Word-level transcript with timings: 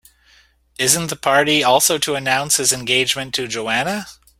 Isn't 0.79 1.11
the 1.11 1.15
party 1.15 1.63
also 1.63 1.99
to 1.99 2.15
announce 2.15 2.55
his 2.57 2.73
engagement 2.73 3.35
to 3.35 3.47
Joanna? 3.47 4.07